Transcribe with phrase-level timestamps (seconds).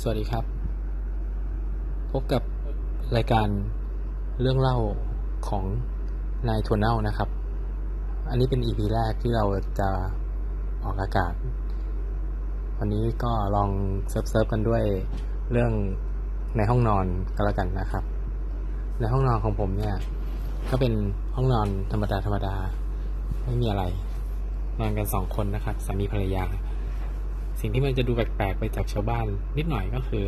[0.00, 0.44] สวัสดีครับ
[2.12, 2.42] พบกับ
[3.16, 3.48] รายการ
[4.40, 4.78] เรื่องเล่า
[5.48, 5.64] ของ
[6.48, 7.28] นายถั่วเน่านะครับ
[8.30, 9.44] อันนี้เป็น EP แรกที่เรา
[9.80, 9.90] จะ
[10.84, 11.34] ออกอากาศ
[12.78, 13.70] วันนี้ก็ลอง
[14.10, 14.82] เซิร์ฟเซิร์ฟกันด้วย
[15.52, 15.72] เรื่อง
[16.56, 17.06] ในห้องนอน
[17.36, 18.04] ก็แล้วกันนะครับ
[19.00, 19.94] ในห้องนอนของผมเนี่ย
[20.70, 20.92] ก็เป็น
[21.36, 22.54] ห้องนอนธรรมดาธรรมดา
[23.44, 23.84] ไม่มีอะไร
[24.80, 26.44] นอนกันสองคนนะครับสามีภรรยา
[27.60, 29.26] สิ่งที่มันจะดูแปลกๆไปจากชาวบ้าน
[29.58, 30.24] นิดหน่อยก็คือ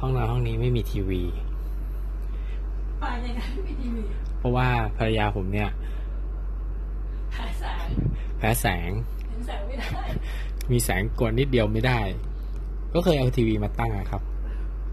[0.00, 1.22] ห้องนอนห้องนี้ไม่มีทีวี
[3.00, 4.02] ไปยังไงไม่มีทีวี
[4.38, 5.70] เพราะว่าภรรยาผมเนี่ย
[7.36, 7.86] หายแสง
[8.38, 8.90] แพ้แสง
[9.28, 9.88] เห็นแสงไม่ได้
[10.70, 12.00] มีแสงกวนนิดเดียวไม่ได้
[12.94, 14.22] ก็เคยเอาทีวีมาตั้งอะครับ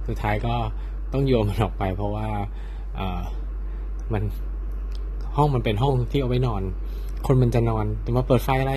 [0.07, 0.55] สุดท้ายก็
[1.13, 2.27] ต้องโยนมันออกไป เพราะว่า
[2.95, 3.21] เอ่อ
[4.13, 4.23] มัน
[5.35, 6.61] ห้องมันเป็นห้องที่เอาไว้นอน
[7.27, 8.73] คนมันจะนอนแต่มาเปิดไฟอะไร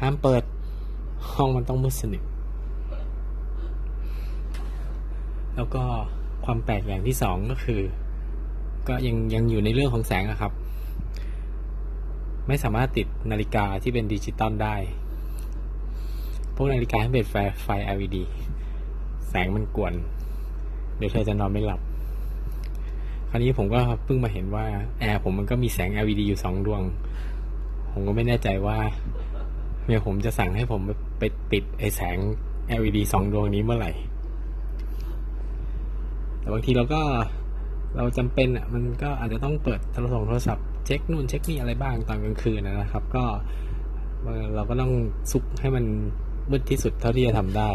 [0.00, 0.42] ห้ามเปิด
[1.34, 2.22] ห้องมันต้องมืดสนิท
[5.58, 5.84] แล้วก็
[6.44, 7.80] ความแปลกอย่างที่สองก็คือ
[8.88, 10.52] ก็ยังยังอยู่ในเรื่องของแสงอะครับ
[12.48, 14.76] ไม่สามารถติดนาฬิกาที่เป็นดิจิตอลได้
[16.54, 18.16] พวกนาฬิกาที่เป็นไฟไฟ LED
[19.28, 19.94] แสงมันกวน
[20.96, 21.80] เดี๋ยวเธอจะนอนไม่หลับ
[23.30, 24.66] คราวนี้ผมก็เพิ่งมาเห็นว่า
[25.00, 26.82] แอร์ผมมันก็มีแสง LED อยู่สองดวง
[27.92, 28.78] ผมก็ไม่แน่ใจว่า
[29.84, 30.80] เมียผมจะสั่งให้ผม
[31.18, 32.16] ไปติดไอแสง
[32.80, 33.92] LED สองดวงนี้เมื่อไหร่
[36.48, 37.02] แต่บางทีเราก็
[37.96, 43.24] เราจำเป็นอะมันก็อาจจะต้องเปิดโทรศัพท์โทรศัพท์เช็คนู่นเช็คนี่อะไรบ้างตอนกลางคืนนะครับ ก็
[44.54, 44.92] เราก็ต้อง
[45.32, 45.84] ซุกให้มัน
[46.50, 47.70] มืดที่สุดเท่าที่จะทำได้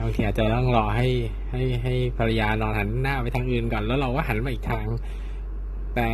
[0.00, 1.08] บางทีอาจจะต้องรอให้
[1.50, 4.86] ให้ให้ภรรยานอนหันหน้าไปทางอื่นก่อน แล้วเราก็หันมาอีกทาง
[5.94, 6.06] แต่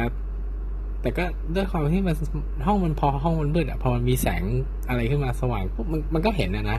[1.01, 2.17] แต่ก็ด้วยความที่มัน
[2.67, 4.42] ห้องมันพอห้องมันมืดอะพอมันมีแสง
[4.89, 6.79] อะไรขึ้นมาสว่างปุ๊บมันมันก็เห็นนะนะ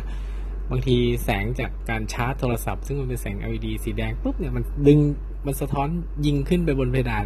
[0.71, 4.99] บางทีแสงจากการชาร์จโทรศัพท์ ซึ่งมันเป็นแสง LED สีแดงปุ๊บเนี่ยมันดึง
[5.45, 5.87] มันสะท้อน
[6.25, 7.25] ยิงขึ้นไปบนเพดาน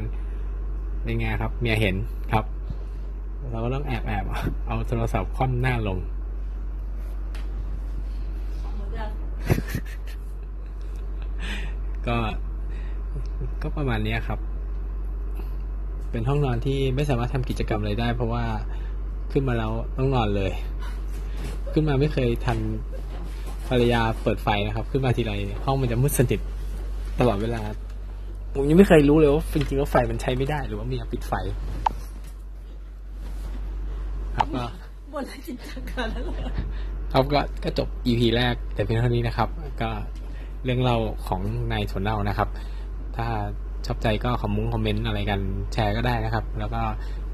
[1.03, 1.95] เป็นไงครับ เมียเห็น
[2.33, 2.45] ครับ
[3.51, 5.99] เราก็ต้องแอบแอบๆเอาโทรศัพท์คว่ำหน้าลง
[12.07, 12.17] ก็
[13.61, 14.39] ก็ประมาณนี้ครับ
[16.11, 18.43] เป็นห้องนอนที่ไม่สามารถทำกิจกรรมอะไรได้ เพราะว่า
[19.31, 20.51] ขึ้นมาแล้วต้องนอนเลย
[21.73, 22.59] ขึ้นมาไม่เคยทัน
[23.71, 25.33] ภรรยาเปิดไฟนะครับ ขึ้นมาทีไร
[25.65, 26.39] ห้องมันจะมืดสนิท
[27.19, 27.61] ตลอดเวลา
[28.55, 31.33] ผมยังไม่เคยรู้เลยว่าจริงๆแล้วไฟมันใช้ไม่ได้ หรือว่าเมียปิดไฟ
[34.37, 34.63] ครับก็
[35.13, 36.43] บนจินตนาการแล้วเลย
[37.13, 39.49] ครับก็ก็จบ EP แรก แต่เพียงเท่านี้นะครับ
[39.81, 39.89] ก็
[40.63, 42.49] เรื่องเล่าของนายสวนเล่านะครับ
[43.15, 43.27] ถ้า
[43.85, 45.39] ชอบใจก็คอมมุ้งคอมเมนต์อะไรกัน
[45.73, 46.81] แชร์ก็ได้นะครับ แล้วก็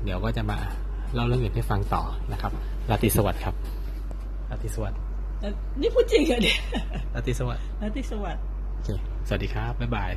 [0.04, 0.58] เดี๋ยวก็จะมา
[1.14, 2.52] เล่าเรื่องอื่นให้ฟังต่อนะครับ
[2.90, 3.56] ราตรีสวัสดิ์ครับ
[4.50, 5.06] ราตรีสวัสดิ์แต่
[5.81, 6.58] นี่พูดจริงเหรอเนี่ย
[7.14, 8.42] ราตรีสวัสดิ์นาติสวัสดิ์
[8.74, 8.90] โอเค
[9.28, 10.12] สวัสดีครับ บ๊ายบาย